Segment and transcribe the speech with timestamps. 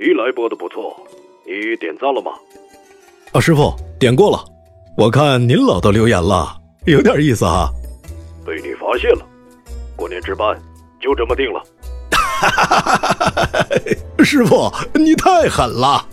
[0.00, 0.96] 一来播的不错，
[1.44, 2.30] 你点赞了吗？
[3.32, 4.44] 啊，师傅点过了，
[4.96, 7.68] 我看您老都留言了，有点意思哈。
[8.46, 9.26] 被你发现了，
[9.96, 10.56] 过年值班
[11.00, 11.60] 就这么定了。
[14.24, 16.06] 师傅你太狠了。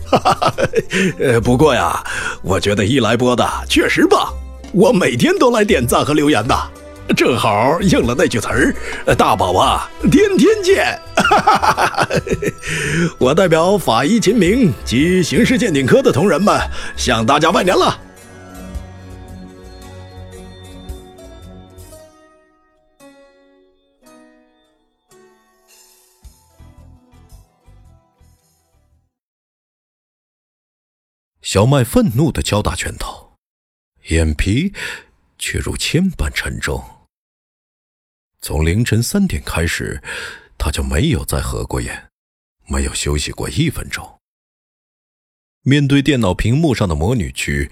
[1.20, 2.02] 呃，不过呀，
[2.42, 4.34] 我觉得一来播的确实棒，
[4.74, 6.54] 我每天都来点赞和留言的。
[7.14, 8.74] 正好应了那句词儿，
[9.14, 10.98] 大宝啊，天天见！
[13.18, 16.58] 我代表法医秦明及刑事鉴定科的同仁们
[16.96, 18.00] 向大家拜年了。
[31.40, 33.32] 小麦愤怒的敲打拳头，
[34.08, 34.74] 眼皮
[35.38, 36.84] 却如铅般沉重。
[38.46, 40.00] 从凌晨三点开始，
[40.56, 42.10] 他就没有再合过眼，
[42.68, 44.20] 没有休息过一分钟。
[45.62, 47.68] 面对电脑屏幕上的魔女区，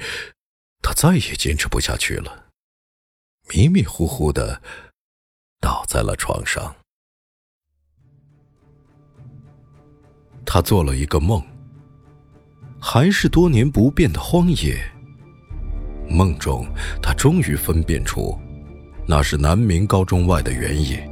[0.83, 2.47] 他再也坚持不下去了，
[3.51, 4.61] 迷迷糊糊的
[5.61, 6.75] 倒在了床上。
[10.45, 11.41] 他做了一个梦，
[12.81, 14.93] 还是多年不变的荒野。
[16.11, 16.67] 梦中，
[17.01, 18.37] 他终于分辨出。
[19.07, 21.09] 那是南明高中外的原野，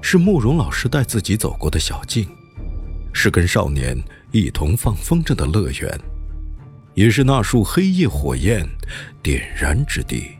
[0.00, 2.26] 是慕容老师带自己走过的小径，
[3.12, 3.96] 是跟少年
[4.32, 6.00] 一同放风筝的乐园，
[6.94, 8.66] 也是那束黑夜火焰
[9.22, 10.30] 点燃之地。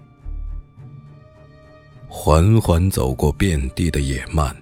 [2.08, 4.56] 缓缓走过遍地的野蛮，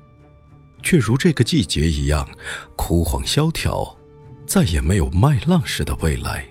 [0.82, 2.28] 却如这个季节一样
[2.74, 3.96] 枯黄萧条，
[4.44, 6.44] 再也没有麦浪似的未来，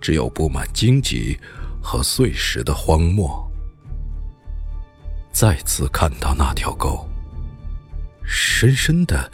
[0.00, 1.36] 只有布满荆棘
[1.82, 3.42] 和碎石的荒漠。
[5.34, 7.08] 再次看到那条沟，
[8.22, 9.32] 深深的、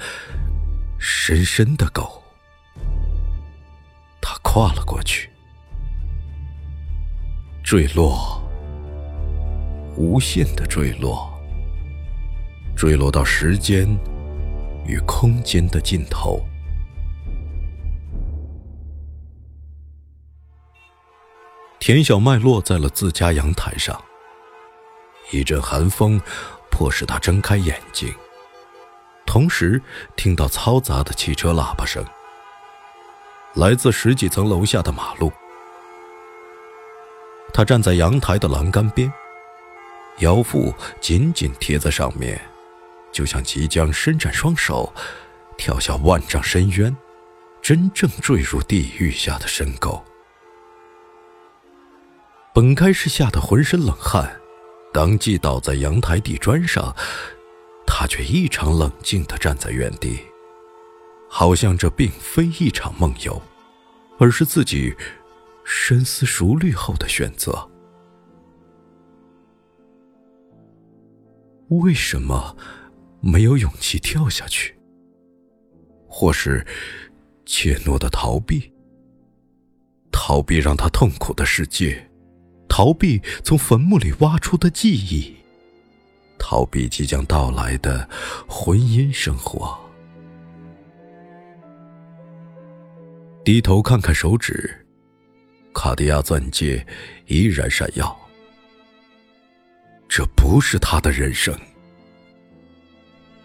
[0.98, 2.22] 深深的沟，
[4.18, 5.28] 他跨了过去，
[7.62, 8.42] 坠落，
[9.94, 11.30] 无限的坠落，
[12.74, 13.86] 坠落到时间
[14.86, 16.42] 与空间的尽头。
[21.78, 24.02] 田小麦落在了自家阳台上。
[25.30, 26.20] 一阵寒风，
[26.70, 28.14] 迫使他睁开眼睛，
[29.26, 29.80] 同时
[30.16, 32.04] 听到嘈杂的汽车喇叭声，
[33.54, 35.32] 来自十几层楼下的马路。
[37.52, 39.12] 他站在阳台的栏杆边，
[40.18, 42.40] 腰腹紧紧贴在上面，
[43.12, 44.92] 就像即将伸展双手，
[45.56, 46.96] 跳下万丈深渊，
[47.60, 50.02] 真正坠入地狱下的深沟。
[52.52, 54.39] 本该是吓得浑身冷汗。
[54.92, 56.94] 当即倒在阳台地砖上，
[57.86, 60.18] 他却异常冷静地站在原地，
[61.28, 63.40] 好像这并非一场梦游，
[64.18, 64.94] 而是自己
[65.64, 67.68] 深思熟虑后的选择。
[71.68, 72.56] 为什么
[73.20, 74.76] 没有勇气跳下去？
[76.08, 76.66] 或是
[77.46, 78.72] 怯懦的逃避？
[80.10, 82.09] 逃避让他痛苦的世界。
[82.82, 85.36] 逃避从坟墓里挖出的记忆，
[86.38, 88.08] 逃避即将到来的
[88.48, 89.78] 婚姻生活。
[93.44, 94.86] 低头看看手指，
[95.74, 96.86] 卡地亚钻戒
[97.26, 98.18] 依然闪耀。
[100.08, 101.54] 这不是他的人生。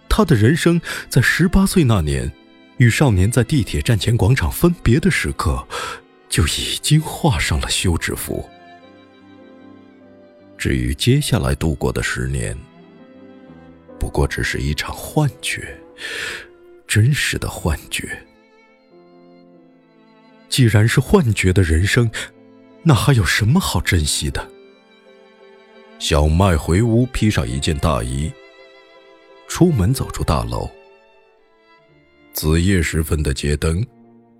[0.08, 0.80] 他的人生
[1.10, 2.32] 在十八岁那年，
[2.78, 5.68] 与少年在地铁站前广场分别的时刻，
[6.30, 8.50] 就已经画上了休止符。
[10.66, 12.58] 至于接下来度过的十年，
[14.00, 15.80] 不过只是一场幻觉，
[16.88, 18.18] 真实的幻觉。
[20.50, 22.10] 既然是幻觉的人生，
[22.82, 24.50] 那还有什么好珍惜的？
[26.00, 28.34] 小麦回屋，披上一件大衣，
[29.48, 30.68] 出门走出大楼。
[32.34, 33.86] 子夜时分的街灯，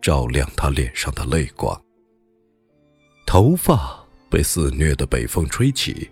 [0.02, 1.80] 照亮他脸上的泪光。
[3.28, 6.10] 头发被肆虐的北风吹起，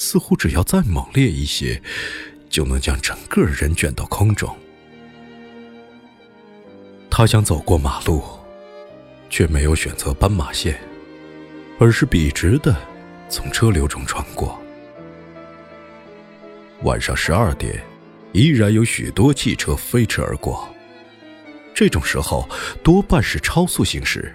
[0.00, 1.80] 似乎只要再猛烈一些，
[2.48, 4.56] 就能将整个人卷到空中。
[7.10, 8.24] 他想走过马路，
[9.28, 10.80] 却没有选择斑马线，
[11.78, 12.74] 而是笔直的
[13.28, 14.58] 从车流中穿过。
[16.84, 17.84] 晚上十二点。
[18.32, 20.72] 依然有许多汽车飞驰而过。
[21.74, 22.48] 这种时候
[22.80, 24.32] 多半是超速行驶。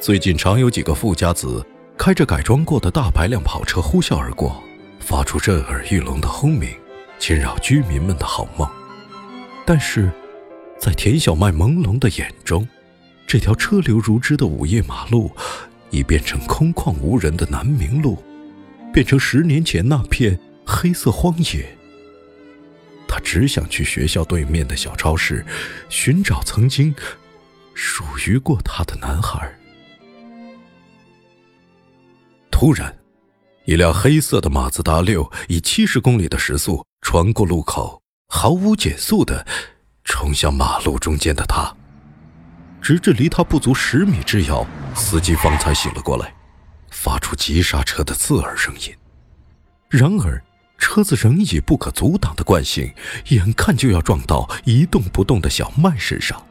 [0.00, 1.64] 最近常有几个富家子
[1.98, 4.62] 开着改装过的大排量跑车呼啸而过，
[5.00, 6.70] 发出震耳欲聋的轰鸣，
[7.18, 8.68] 侵扰居民们的好梦。
[9.64, 10.10] 但是，
[10.78, 12.68] 在田小麦朦胧的眼中，
[13.26, 15.34] 这条车流如织的午夜马路，
[15.90, 18.22] 已变成空旷无人的南明路，
[18.92, 21.66] 变成十年前那片黑色荒野。
[23.08, 25.44] 他只想去学校对面的小超市，
[25.88, 26.94] 寻找曾经
[27.74, 29.50] 属于过他的男孩。
[32.58, 32.96] 突然，
[33.66, 39.46] 一辆黑色的马自达六以七十公里的时速穿过路口，毫无减速的
[40.04, 41.70] 冲向马路中间的他，
[42.80, 46.34] 直至离他不足十米之遥，司机方才醒了过来，
[46.90, 48.96] 发出急刹车的刺耳声音。
[49.90, 50.42] 然而。
[50.78, 52.92] 车子仍以不可阻挡的惯性，
[53.28, 56.42] 眼看就要撞到一动不动的小麦身上。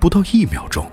[0.00, 0.90] 不到一秒钟，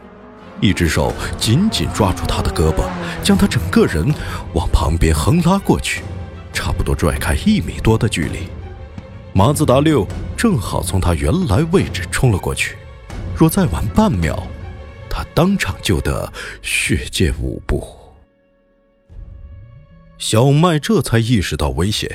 [0.62, 2.90] 一只手紧紧抓住他的胳膊，
[3.24, 4.14] 将他整个人
[4.54, 6.02] 往旁边横拉过去，
[6.54, 8.48] 差不多拽开一米多的距离。
[9.34, 10.08] 马自达六
[10.38, 12.78] 正好从他原来位置冲了过去，
[13.36, 14.42] 若再晚半秒，
[15.10, 16.32] 他当场就得
[16.62, 17.86] 血溅五步。
[20.18, 22.10] 小麦这才意识到危险，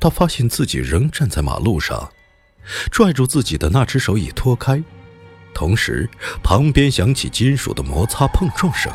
[0.00, 2.10] 他发现自己仍站在马路上，
[2.90, 4.82] 拽住自己的那只手已脱开，
[5.58, 6.08] 同时
[6.40, 8.92] 旁边响起金属的摩擦碰撞声。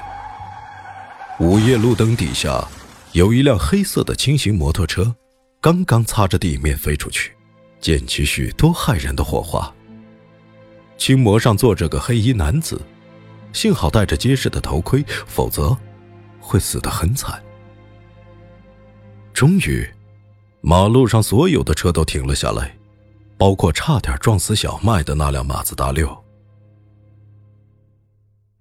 [1.37, 2.65] 午夜路灯底下，
[3.11, 5.13] 有一辆黑色的轻型摩托车，
[5.59, 7.33] 刚刚擦着地面飞出去，
[7.81, 9.69] 溅起许多骇人的火花。
[10.97, 12.81] 轻摩上坐着个黑衣男子，
[13.51, 15.77] 幸好戴着结实的头盔，否则
[16.39, 17.43] 会死得很惨。
[19.33, 19.85] 终于，
[20.61, 22.73] 马路上所有的车都停了下来，
[23.37, 26.22] 包括差点撞死小麦的那辆马自达六。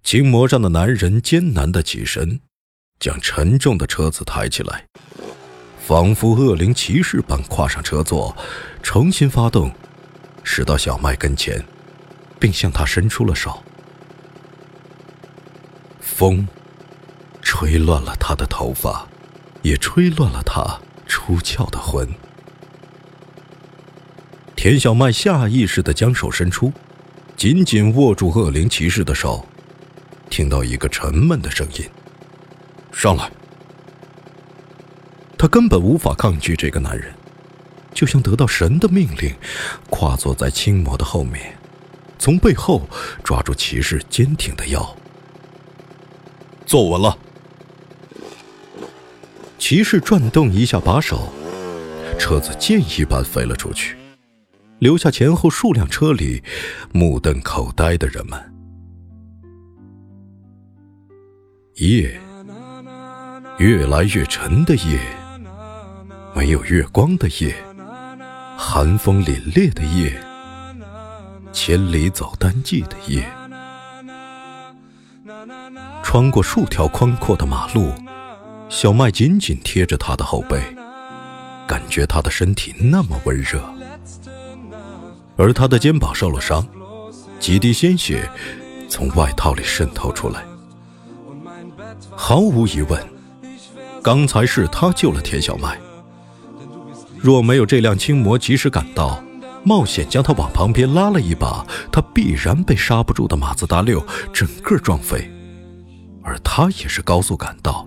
[0.03, 2.39] 轻模上的男人艰难的起身，
[2.99, 4.85] 将沉重的车子抬起来，
[5.79, 8.35] 仿佛恶灵骑士般跨上车座，
[8.81, 9.71] 重新发动，
[10.43, 11.63] 驶到小麦跟前，
[12.39, 13.63] 并向他伸出了手。
[15.99, 16.47] 风，
[17.41, 19.07] 吹乱了他的头发。
[19.63, 20.77] 也吹乱了他
[21.07, 22.05] 出窍的魂。
[24.57, 26.73] 田小麦下意识的将手伸出，
[27.37, 29.47] 紧紧握住恶灵骑士的手，
[30.33, 31.87] 听到一个沉闷的声音
[32.91, 33.31] ：“上来。”
[35.37, 37.13] 他根本无法抗拒这个男人，
[37.93, 39.35] 就像得到神的命令，
[39.91, 41.55] 跨坐在青魔的后面，
[42.17, 42.89] 从背后
[43.23, 44.97] 抓住骑士坚挺的腰，
[46.65, 47.15] 坐稳了。
[49.59, 51.31] 骑士转动一下把手，
[52.17, 53.95] 车子箭一般飞了出去，
[54.79, 56.41] 留下前后数辆车里
[56.91, 58.52] 目瞪口呆的人们。
[61.75, 62.19] 夜，
[63.57, 64.99] 越来越沉的夜，
[66.35, 67.55] 没有月光的夜，
[68.55, 70.15] 寒风凛冽的夜，
[71.51, 73.27] 千里走单骑的夜，
[76.03, 77.91] 穿过数条宽阔的马路。
[78.69, 80.61] 小麦紧紧贴着他的后背，
[81.67, 83.61] 感觉他的身体那么温热，
[85.37, 86.67] 而他的肩膀受了伤，
[87.39, 88.29] 几滴鲜血
[88.87, 90.43] 从外套里渗透出来。
[92.15, 93.01] 毫无疑问，
[94.01, 95.79] 刚才是他救了田小麦。
[97.17, 99.23] 若没有这辆轻魔及时赶到，
[99.63, 105.29] 冒险将他往旁边拉了一把，他必然被刹不住的马自达六整个撞飞。
[106.21, 107.85] 而他也是高速赶到。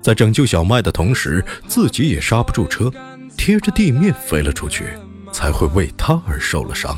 [0.00, 2.90] 在拯救小麦的同时，自己也刹不住车，
[3.36, 4.84] 贴着地面飞了出去，
[5.32, 6.96] 才会为他而受了伤。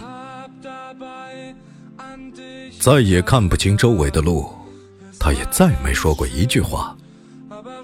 [2.79, 4.51] 再也看不清周围的路，
[5.19, 6.97] 他也再没说过一句话，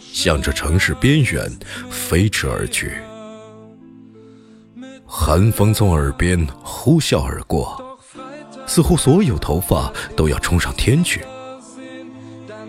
[0.00, 1.50] 向着城市边缘
[1.90, 2.92] 飞驰而去。
[5.06, 7.98] 寒风从耳边呼啸而过，
[8.66, 11.24] 似乎所有头发都要冲上天去。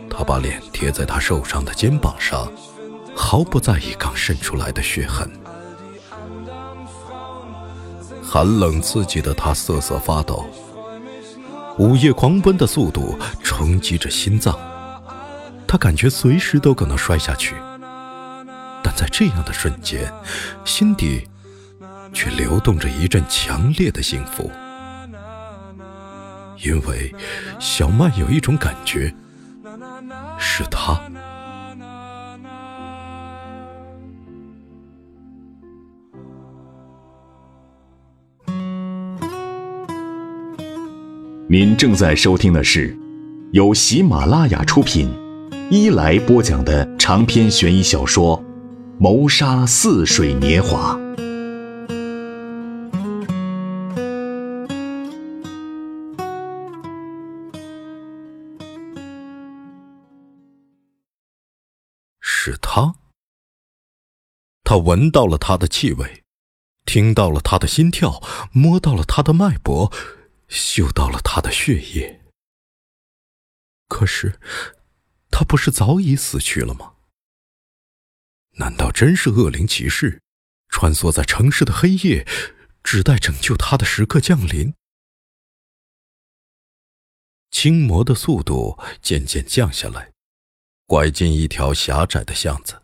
[0.10, 2.52] 他把脸贴在他受伤的肩膀上，
[3.16, 5.30] 毫不在意刚渗出来的血痕。
[8.22, 10.46] 寒冷刺激的他瑟瑟发抖，
[11.78, 14.58] 午夜狂奔的速度冲击着心脏，
[15.68, 17.56] 他感觉随时都可能摔下去。
[18.82, 20.10] 但在这样的瞬间，
[20.64, 21.28] 心底
[22.14, 24.50] 却流动着一阵强烈的幸福，
[26.64, 27.14] 因为
[27.60, 29.14] 小曼有一种感觉。
[30.40, 31.00] 是他。
[41.48, 42.98] 您正在收听的是
[43.52, 45.08] 由喜马拉雅出品、
[45.70, 48.40] 一来播讲的长篇悬疑小说
[48.98, 50.96] 《谋杀似水年华》。
[62.20, 62.96] 是他，
[64.64, 66.24] 他闻到了他的气味，
[66.86, 68.20] 听到了他的心跳，
[68.52, 69.92] 摸到了他的脉搏，
[70.48, 72.22] 嗅到了他的血液。
[73.88, 74.40] 可是，
[75.30, 76.96] 他不是早已死去了吗？
[78.58, 80.22] 难道真是恶灵骑士，
[80.70, 82.26] 穿梭在城市的黑夜，
[82.84, 84.74] 只待拯救他的时刻降临？
[87.52, 90.14] 轻魔的速度渐渐降下来。
[90.88, 92.84] 拐进一条狭窄的巷子，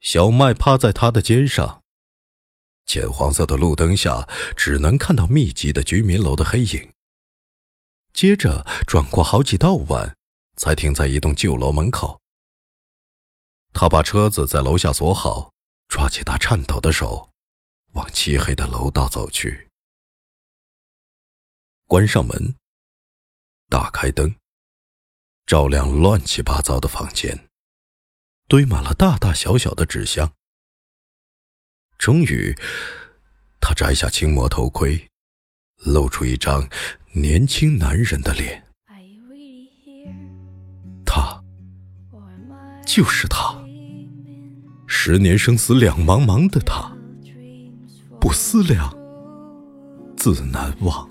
[0.00, 1.84] 小麦趴在他的肩上。
[2.86, 4.26] 浅黄色的路灯下，
[4.56, 6.92] 只能看到密集的居民楼的黑影。
[8.12, 10.16] 接着转过好几道弯，
[10.56, 12.20] 才停在一栋旧楼门口。
[13.72, 15.52] 他把车子在楼下锁好，
[15.88, 17.30] 抓起他颤抖的手，
[17.92, 19.68] 往漆黑的楼道走去。
[21.86, 22.54] 关上门，
[23.68, 24.34] 打开灯。
[25.44, 27.48] 照亮乱七八糟的房间，
[28.48, 30.32] 堆满了大大小小的纸箱。
[31.98, 32.54] 终于，
[33.60, 35.08] 他摘下青魔头盔，
[35.84, 36.68] 露出一张
[37.12, 38.62] 年轻男人的脸。
[41.04, 41.42] 他，
[42.86, 43.56] 就是他，
[44.86, 46.92] 十年生死两茫茫的他，
[48.20, 48.94] 不思量，
[50.16, 51.08] 自难忘。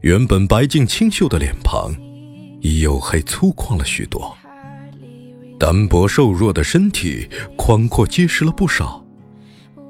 [0.00, 1.92] 原本白净清秀的脸庞，
[2.60, 4.36] 已黝黑粗犷了许多。
[5.58, 9.04] 单薄瘦弱的身体，宽阔结实了不少，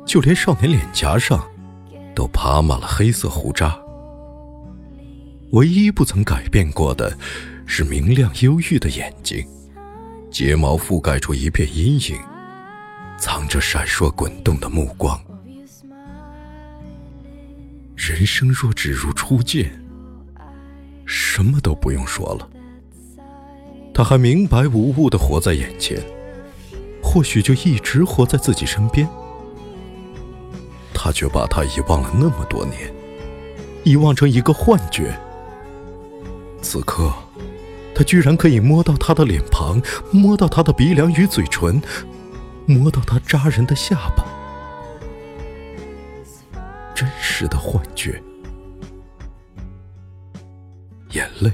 [0.07, 1.43] 就连少年脸颊上，
[2.15, 3.77] 都爬满了黑色胡渣。
[5.53, 7.17] 唯一不曾改变过的，
[7.67, 9.45] 是明亮忧郁的眼睛，
[10.31, 12.19] 睫毛覆盖出一片阴影，
[13.19, 15.19] 藏着闪烁滚动的目光。
[17.97, 19.81] 人生若只如初见。
[21.07, 22.49] 什么都不用说了，
[23.95, 26.03] 他还明白无误的活在眼前，
[27.01, 29.09] 或许就一直活在自己身边。
[30.93, 32.93] 他却把他遗忘了那么多年，
[33.85, 35.17] 遗忘成一个幻觉。
[36.61, 37.13] 此刻，
[37.95, 41.81] 他居然可以摸到他的脸庞，摸到他的鼻梁与嘴唇，
[42.67, 44.25] 摸到他扎人的下巴，
[46.95, 48.21] 真实的幻觉。
[51.11, 51.53] 眼泪，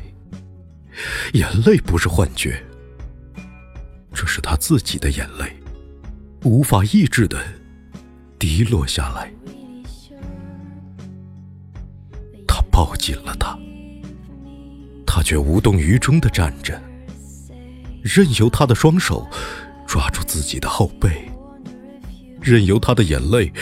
[1.32, 2.60] 眼泪不是幻觉，
[4.12, 5.56] 这是他自己的眼泪，
[6.44, 7.38] 无法抑制的
[8.36, 9.32] 滴落下来。
[12.48, 13.56] 他抱紧了他，
[15.06, 16.80] 他却无动于衷的站着，
[18.02, 19.24] 任由他的双手
[19.86, 21.30] 抓住自己的后背，
[22.40, 23.52] 任由他的眼泪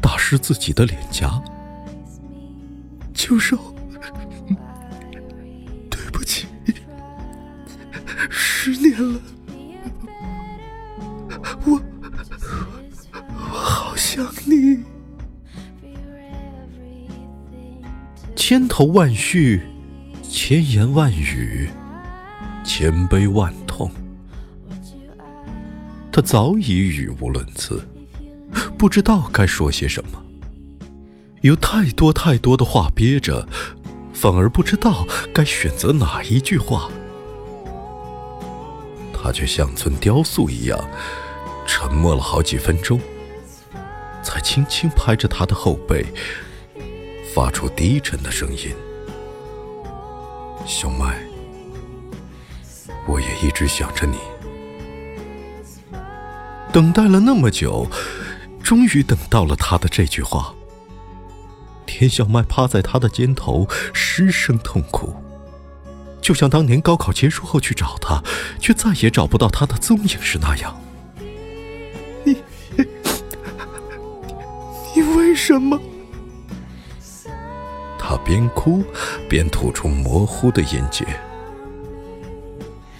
[0.00, 1.42] 打湿自己的脸颊。
[3.14, 3.73] 秋收。
[11.64, 11.80] 我
[13.16, 14.82] 我好想你。
[18.34, 19.62] 千头万绪，
[20.22, 21.68] 千言万语，
[22.64, 23.90] 千悲万痛。
[26.12, 27.82] 他早已语无伦次，
[28.76, 30.22] 不知道该说些什么。
[31.40, 33.48] 有太多太多的话憋着，
[34.12, 36.90] 反而不知道该选择哪一句话。
[39.12, 40.78] 他却像尊雕塑一样，
[41.76, 43.00] 沉默了好几分钟，
[44.22, 46.06] 才轻轻拍着他的后背，
[47.34, 48.72] 发出低沉的声音
[50.64, 51.18] ：“小麦，
[53.08, 54.16] 我也一直想着你，
[56.72, 57.88] 等待了那么久，
[58.62, 60.54] 终于等到了他的这句话。
[61.86, 65.12] 田小麦趴在他的肩头，失声痛哭，
[66.22, 68.22] 就像当年高考结束后去找他，
[68.60, 70.80] 却再也找不到他的踪影时那样。
[75.46, 75.78] 什么？
[77.98, 78.82] 他边哭
[79.28, 81.04] 边吐出模糊的音节。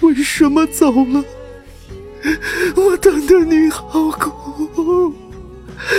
[0.02, 1.24] 为什么走了？
[2.76, 4.30] 我等的你好苦，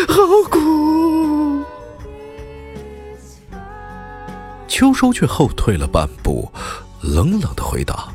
[0.08, 1.64] 好苦。
[4.68, 6.52] 秋收却后退了半步，
[7.02, 8.10] 冷冷的回答：“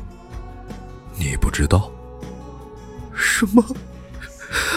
[1.19, 1.91] 你不知道？
[3.13, 3.61] 什么？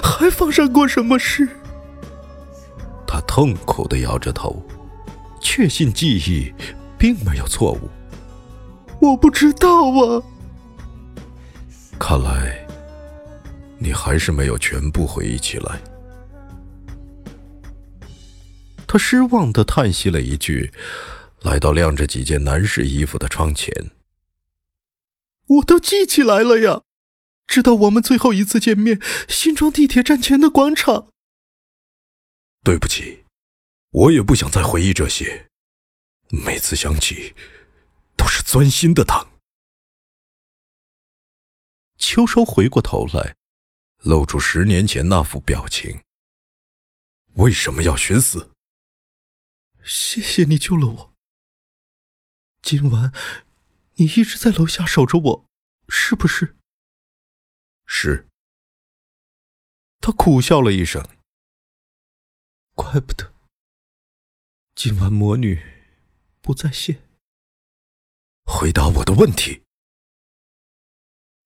[0.03, 1.49] 还发生过什么事？”
[3.35, 4.65] 痛苦的摇着头，
[5.41, 6.55] 确信记忆
[6.97, 7.91] 并没有错误。
[9.01, 10.23] 我不知道啊。
[11.99, 12.65] 看来，
[13.77, 15.81] 你还是没有全部回忆起来。
[18.87, 20.73] 他失望的叹息了一句。
[21.43, 23.91] 来到晾着几件男士衣服的窗前，
[25.49, 26.83] 我都记起来了呀，
[27.49, 31.09] 直到我们最后一次见面，新庄地铁站前的广场。
[32.63, 33.24] 对不起，
[33.95, 35.49] 我也不想再回忆这些，
[36.29, 37.33] 每次想起，
[38.17, 39.25] 都是钻心的疼。
[41.97, 43.37] 秋收回过头来，
[43.99, 46.03] 露出十年前那副表情。
[47.35, 48.51] 为什么要寻死？
[49.85, 51.15] 谢谢你救了我。
[52.63, 53.13] 今晚，
[53.95, 55.47] 你一直在楼下守着我，
[55.89, 56.57] 是不是？
[57.87, 58.27] 是。
[60.01, 61.01] 他苦笑了一声。
[62.75, 63.34] 怪不得。
[64.87, 65.63] 今晚魔女
[66.43, 67.09] 不在线。
[68.45, 69.65] 回答我的问题。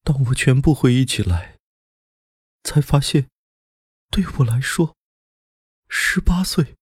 [0.02, 1.56] 当我全部回忆起来，
[2.64, 3.30] 才发现，
[4.10, 4.96] 对我来说，
[5.88, 6.74] 十八岁，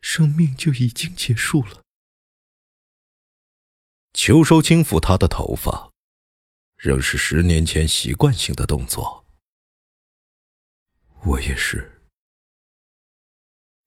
[0.00, 1.82] 生命就已经结束了。
[4.12, 5.90] 秋收轻抚她的头发，
[6.76, 9.26] 仍是十年前习惯性的动作。
[11.24, 12.00] 我也是。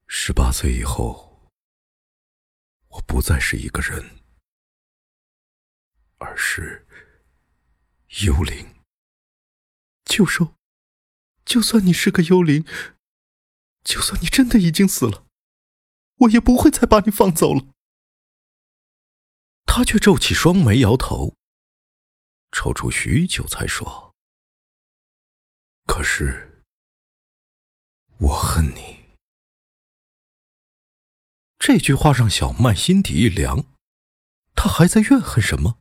[0.08, 1.35] 十八岁以后，
[2.96, 4.24] 我不再是一个人，
[6.18, 6.88] 而是
[8.24, 8.84] 幽灵。
[10.06, 10.56] 就说，
[11.44, 12.66] 就算你是个幽灵，
[13.84, 15.26] 就算你真的已经死了，
[16.20, 17.68] 我也不会再把你放走了。
[19.66, 21.36] 他却皱起双眉，摇头，
[22.52, 24.16] 踌躇许久，才说
[25.86, 26.64] ：“可是，
[28.20, 29.04] 我恨你。”
[31.68, 33.66] 这句话让小麦心底一凉。
[34.54, 35.80] 他还在怨恨什么？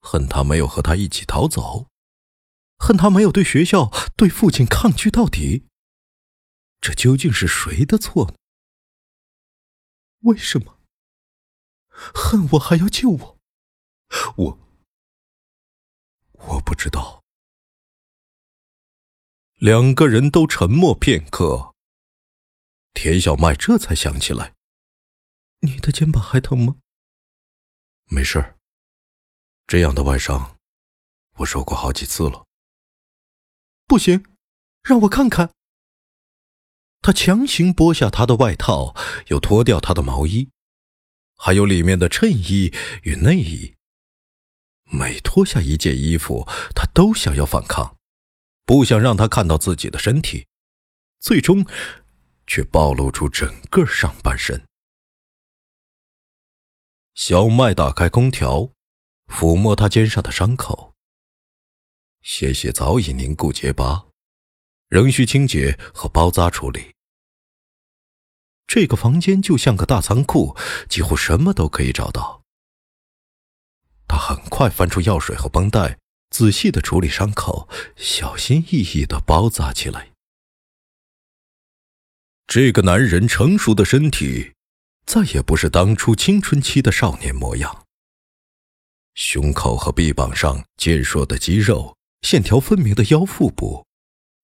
[0.00, 1.88] 恨他没有和他一起逃走，
[2.78, 5.64] 恨他没有对学校、对父亲抗拒到底。
[6.80, 8.34] 这究竟是谁的错呢？
[10.20, 10.78] 为什么？
[11.88, 13.38] 恨我还要救我，
[14.36, 14.58] 我
[16.34, 17.24] 我不知道。
[19.54, 21.74] 两个人都沉默片刻，
[22.96, 24.54] 田小麦这才想起来
[25.60, 26.76] ：“你的肩膀还疼吗
[28.08, 28.54] ？”“没事
[29.66, 30.56] 这样的外伤
[31.36, 32.46] 我受过好几次了。
[33.86, 34.24] ”“不行，
[34.82, 35.50] 让我看看。”
[37.02, 40.48] 他强行剥下他的外套，又脱掉他的毛衣。
[41.36, 43.76] 还有里面的衬衣与内衣。
[44.84, 47.98] 每脱下一件衣服，他都想要反抗，
[48.64, 50.46] 不想让他看到自己的身体，
[51.20, 51.66] 最终
[52.46, 54.64] 却暴露出整个上半身。
[57.14, 58.70] 小麦打开空调，
[59.26, 60.94] 抚摸他肩上的伤口，
[62.22, 64.08] 鲜血早已凝固结疤，
[64.88, 66.94] 仍需清洁和包扎处理。
[68.66, 70.56] 这个房间就像个大仓库，
[70.88, 72.42] 几乎什么都可以找到。
[74.08, 75.98] 他很快翻出药水和绷带，
[76.30, 80.12] 仔细的处理伤口，小心翼翼的包扎起来。
[82.46, 84.52] 这个男人成熟的身体，
[85.04, 87.84] 再也不是当初青春期的少年模样。
[89.14, 93.84] 胸口和臂膀上健硕的肌肉，线条分明的腰腹部，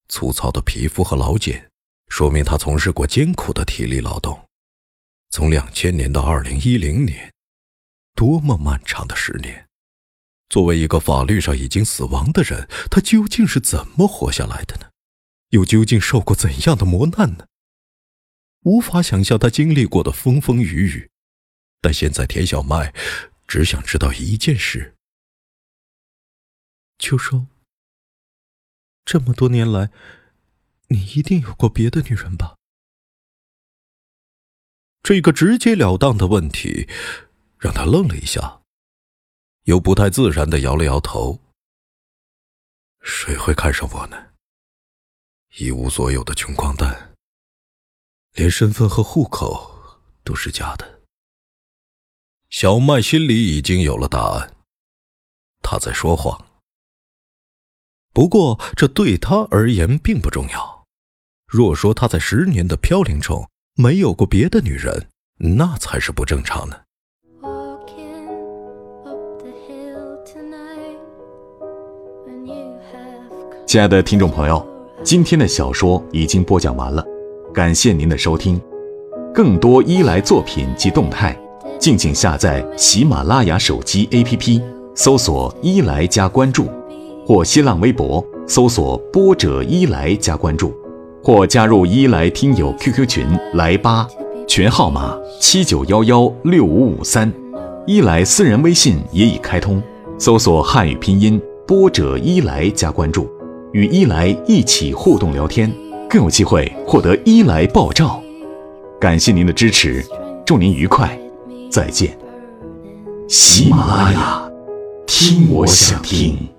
[0.08, 1.70] 粗糙的皮肤和老茧。
[2.08, 4.46] 说明他从事过艰苦的体力劳动，
[5.30, 7.32] 从两千年到二零一零年，
[8.14, 9.66] 多么漫长的十年！
[10.50, 14.90] 作为一个法律上已经死亡的人，他究竟是怎么活下来的呢？
[15.50, 17.46] 又究竟受过怎样的磨难呢？
[18.62, 21.10] 无法想象他经历过的风风雨雨。
[21.80, 22.94] 但现在，田小麦
[23.46, 24.96] 只想知道一件事：
[26.98, 27.46] 秋收，
[29.04, 29.90] 这么多年来。
[30.88, 32.56] 你一定有过别的女人吧？
[35.02, 36.86] 这个直截了当的问题
[37.58, 38.60] 让他愣了一下，
[39.62, 41.40] 又不太自然的摇了摇头。
[43.00, 44.32] 谁会看上我呢？
[45.56, 47.11] 一无所有的穷光蛋，
[48.34, 49.70] 连身份和户口
[50.24, 51.00] 都是假的。
[52.48, 54.56] 小麦心里已经有了答案，
[55.62, 56.46] 他在说谎。
[58.14, 60.84] 不过这对他而言并不重要。
[61.46, 66.84] 若说他在十年的飘零中没有过别的女人，那才是不正常的。
[73.66, 74.66] 亲爱的听众朋友，
[75.02, 77.06] 今天的小说已经播讲完了，
[77.52, 78.60] 感谢您的收听。
[79.34, 81.38] 更多伊莱作品及动态。
[81.78, 84.62] 敬请下载喜马拉雅手机 APP，
[84.94, 86.68] 搜索“伊来”加关注，
[87.26, 90.72] 或新浪微博搜索“波者伊来”加关注，
[91.24, 94.06] 或加入伊来听友 QQ 群来吧，
[94.46, 97.32] 群号码七九幺幺六五五三，
[97.84, 99.82] 伊来私人微信也已开通，
[100.18, 103.28] 搜索汉语拼音“波者伊来”加关注，
[103.72, 105.72] 与伊来一起互动聊天，
[106.12, 108.22] 更有机会获得伊来爆照。
[109.00, 110.04] 感谢您的支持，
[110.44, 111.18] 祝您愉快。
[111.70, 112.14] 再见，
[113.30, 114.52] 喜马拉雅，
[115.06, 116.51] 听我想听。